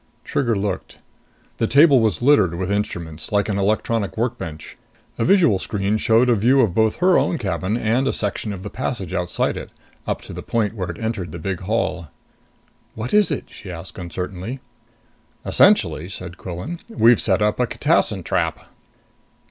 Trigger 0.23 0.55
looked. 0.55 0.97
The 1.57 1.67
table 1.67 1.99
was 1.99 2.23
littered 2.23 2.55
with 2.55 2.71
instruments, 2.71 3.31
like 3.31 3.47
an 3.49 3.59
electronic 3.59 4.17
workbench. 4.17 4.75
A 5.19 5.23
visual 5.25 5.59
screen 5.59 5.97
showed 5.97 6.27
a 6.27 6.33
view 6.33 6.61
of 6.61 6.73
both 6.73 6.95
her 6.95 7.19
own 7.19 7.37
cabin 7.37 7.77
and 7.77 8.07
a 8.07 8.11
section 8.13 8.51
of 8.51 8.63
the 8.63 8.71
passage 8.71 9.13
outside 9.13 9.57
it, 9.57 9.69
up 10.07 10.19
to 10.21 10.33
the 10.33 10.41
point 10.41 10.73
where 10.73 10.89
it 10.89 10.97
entered 10.97 11.31
the 11.31 11.37
big 11.37 11.59
hall. 11.59 12.07
"What 12.95 13.13
is 13.13 13.29
it?" 13.29 13.43
she 13.51 13.69
asked 13.69 13.99
uncertainly. 13.99 14.59
"Essentially," 15.45 16.09
said 16.09 16.35
Quillan, 16.35 16.79
"we've 16.89 17.21
set 17.21 17.43
up 17.43 17.59
a 17.59 17.67
catassin 17.67 18.23
trap." 18.23 18.57